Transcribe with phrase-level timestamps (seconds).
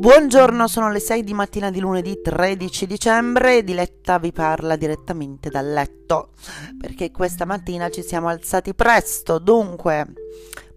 [0.00, 5.50] Buongiorno, sono le 6 di mattina di lunedì 13 dicembre e Diletta vi parla direttamente
[5.50, 6.30] dal letto
[6.78, 9.38] perché questa mattina ci siamo alzati presto.
[9.38, 10.06] Dunque,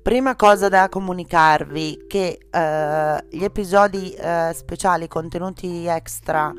[0.02, 6.54] prima cosa da comunicarvi che eh, gli episodi eh, speciali contenuti extra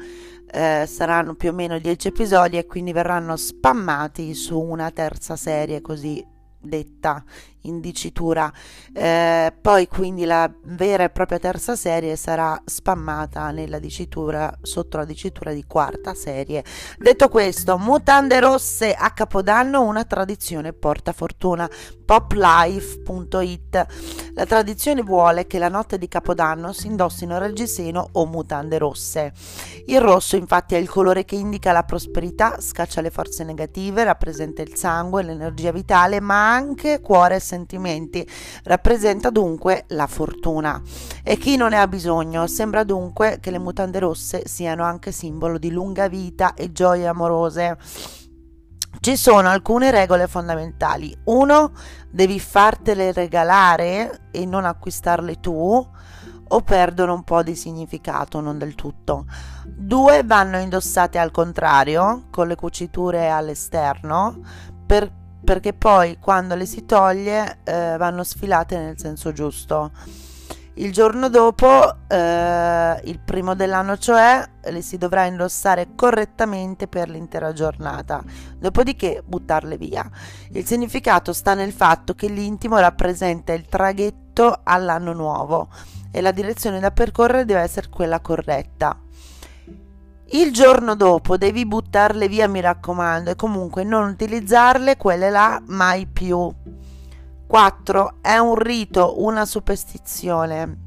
[0.50, 5.82] eh, saranno più o meno 10 episodi e quindi verranno spammati su una terza serie
[5.82, 6.26] così
[6.58, 7.22] detta
[7.64, 8.52] in dicitura.
[8.92, 15.04] Eh, poi quindi la vera e propria terza serie sarà spammata nella dicitura sotto la
[15.04, 16.64] dicitura di quarta serie.
[16.98, 21.68] Detto questo, mutande rosse a Capodanno, una tradizione porta fortuna.
[22.04, 23.86] Poplife.it
[24.34, 29.32] La tradizione vuole che la notte di Capodanno si indossino reggiseno o mutande rosse.
[29.86, 34.62] Il rosso infatti è il colore che indica la prosperità, scaccia le forze negative, rappresenta
[34.62, 38.26] il sangue, l'energia vitale, ma anche cuore e sentimenti.
[38.64, 40.82] Rappresenta dunque la fortuna.
[41.22, 42.48] E chi non ne ha bisogno?
[42.48, 47.78] Sembra dunque che le mutande rosse siano anche simbolo di lunga vita e gioie amorose.
[49.00, 51.16] Ci sono alcune regole fondamentali.
[51.24, 51.72] Uno,
[52.10, 55.88] devi fartele regalare e non acquistarle tu
[56.46, 59.26] o perdono un po' di significato, non del tutto.
[59.64, 64.40] Due vanno indossate al contrario, con le cuciture all'esterno,
[64.86, 65.10] per
[65.44, 69.92] perché poi quando le si toglie eh, vanno sfilate nel senso giusto.
[70.76, 77.52] Il giorno dopo, eh, il primo dell'anno cioè, le si dovrà indossare correttamente per l'intera
[77.52, 78.24] giornata,
[78.58, 80.04] dopodiché buttarle via.
[80.50, 85.68] Il significato sta nel fatto che l'intimo rappresenta il traghetto all'anno nuovo
[86.10, 89.03] e la direzione da percorrere deve essere quella corretta.
[90.28, 96.06] Il giorno dopo devi buttarle via, mi raccomando, e comunque non utilizzarle quelle là mai
[96.06, 96.52] più.
[97.46, 98.16] 4.
[98.22, 100.78] È un rito, una superstizione.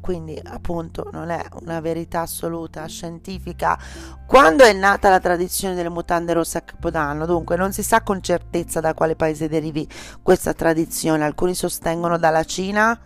[0.00, 3.78] Quindi, appunto, non è una verità assoluta, scientifica.
[4.26, 7.26] Quando è nata la tradizione delle mutande rosse a Capodanno?
[7.26, 9.86] Dunque, non si sa con certezza da quale paese derivi
[10.22, 11.24] questa tradizione.
[11.24, 12.98] Alcuni sostengono dalla Cina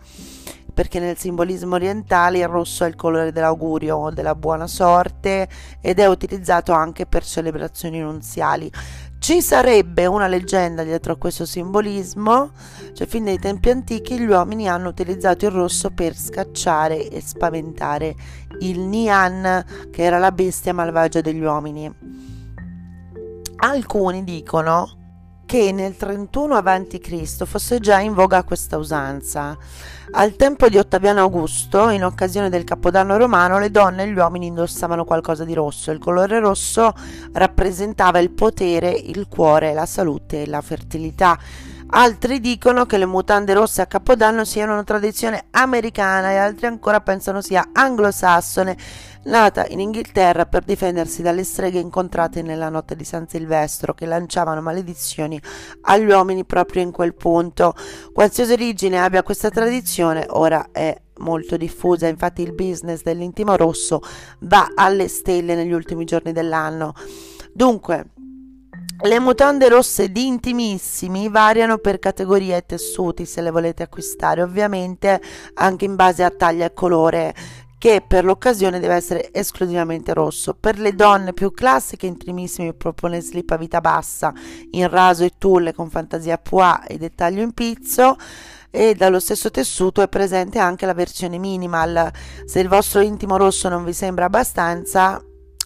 [0.75, 5.47] perché nel simbolismo orientale il rosso è il colore dell'augurio, della buona sorte
[5.79, 8.69] ed è utilizzato anche per celebrazioni nunziali.
[9.17, 12.51] Ci sarebbe una leggenda dietro a questo simbolismo,
[12.93, 18.13] cioè fin dai tempi antichi gli uomini hanno utilizzato il rosso per scacciare e spaventare
[18.59, 21.91] il Nian, che era la bestia malvagia degli uomini.
[23.55, 25.04] Alcuni dicono
[25.45, 27.45] che nel 31 a.C.
[27.45, 29.57] fosse già in voga questa usanza.
[30.11, 34.47] Al tempo di Ottaviano Augusto, in occasione del Capodanno romano, le donne e gli uomini
[34.47, 35.91] indossavano qualcosa di rosso.
[35.91, 36.93] Il colore rosso
[37.33, 41.37] rappresentava il potere, il cuore, la salute e la fertilità.
[41.87, 46.99] Altri dicono che le mutande rosse a Capodanno siano una tradizione americana e altri ancora
[46.99, 48.75] pensano sia anglosassone,
[49.25, 54.61] nata in Inghilterra per difendersi dalle streghe incontrate nella notte di San Silvestro che lanciavano
[54.61, 55.39] maledizioni
[55.81, 57.73] agli uomini proprio in quel punto.
[58.11, 64.01] Qualsiasi origine abbia questa tradizione, ora è molto diffusa, infatti il business dell'intimo rosso
[64.39, 66.93] va alle stelle negli ultimi giorni dell'anno.
[67.53, 68.07] Dunque,
[69.01, 75.21] le mutande rosse di intimissimi variano per categorie e tessuti se le volete acquistare, ovviamente
[75.55, 77.35] anche in base a taglia e colore
[77.77, 80.55] che per l'occasione deve essere esclusivamente rosso.
[80.55, 84.33] Per le donne più classiche, Intimissimi propone slip a vita bassa
[84.71, 88.15] in raso e tulle con fantasia pois e dettaglio in pizzo
[88.71, 92.11] e dallo stesso tessuto è presente anche la versione minimal.
[92.45, 95.21] Se il vostro intimo rosso non vi sembra abbastanza,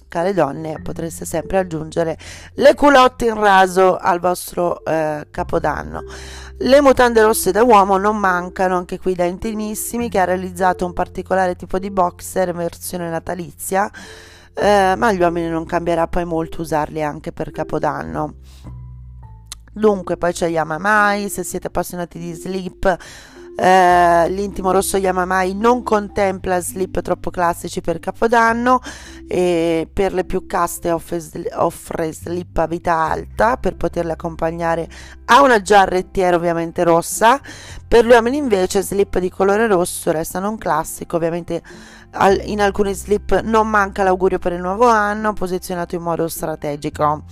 [0.09, 2.17] care donne, potreste sempre aggiungere
[2.55, 6.03] le culotte in raso al vostro eh, capodanno.
[6.57, 10.91] Le mutande rosse da uomo non mancano, anche qui da Intimissimi, che ha realizzato un
[10.91, 13.89] particolare tipo di boxer in versione natalizia,
[14.53, 18.33] eh, ma gli uomini non cambierà poi molto usarli anche per capodanno.
[19.71, 22.97] Dunque, poi c'è Yamamai, se siete appassionati di slip,
[23.61, 28.79] eh, l'intimo rosso Yamamai non contempla slip troppo classici per Capodanno
[29.27, 31.19] e per le più caste offre,
[31.55, 34.87] offre slip a vita alta per poterle accompagnare
[35.25, 37.41] a una giarrettiera ovviamente rossa.
[37.87, 41.61] Per gli uomini invece slip di colore rosso restano un classico, ovviamente
[42.11, 47.23] Al, in alcuni slip non manca l'augurio per il nuovo anno, posizionato in modo strategico.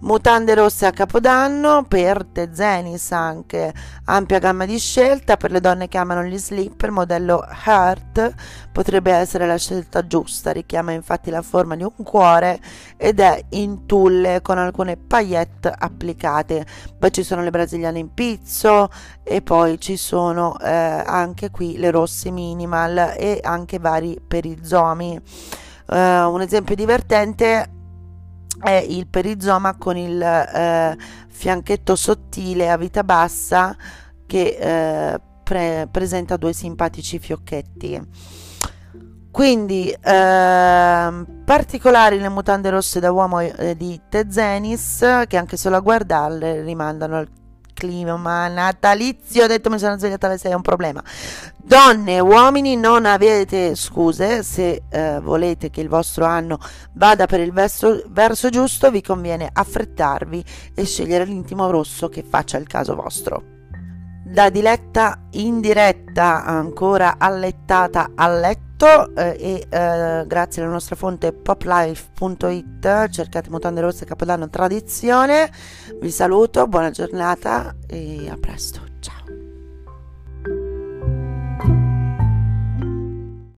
[0.00, 3.72] Mutande rosse a capodanno per Tezenis anche
[4.04, 8.34] ampia gamma di scelta per le donne che amano gli slip il modello Heart
[8.72, 12.60] potrebbe essere la scelta giusta richiama infatti la forma di un cuore
[12.96, 16.66] ed è in tulle con alcune paillette applicate.
[16.98, 18.88] Poi ci sono le brasiliane in pizzo
[19.22, 25.20] e poi ci sono eh, anche qui le rosse minimal e anche vari perizomi
[25.88, 27.70] uh, un esempio divertente
[28.60, 30.96] è il perizoma con il eh,
[31.28, 33.76] fianchetto sottile a vita bassa
[34.26, 38.00] che eh, pre- presenta due simpatici fiocchetti.
[39.30, 45.80] Quindi eh, particolari le mutande rosse da uomo eh, di Tezenis che anche solo a
[45.80, 47.28] guardarle rimandano al
[47.72, 49.44] clima natalizio.
[49.44, 51.02] Ho detto mi sono svegliata alle 6, è un problema.
[51.56, 54.42] Donne e uomini, non avete scuse.
[54.42, 56.58] Se eh, volete che il vostro anno
[56.92, 62.58] vada per il verso, verso giusto, vi conviene affrettarvi e scegliere l'intimo rosso che faccia
[62.58, 63.56] il caso vostro
[64.28, 71.32] da diletta in diretta ancora allettata a letto eh, e eh, grazie alla nostra fonte
[71.32, 75.50] poplife.it cercate mutande rosse capodanno tradizione.
[76.00, 78.87] Vi saluto buona giornata e a presto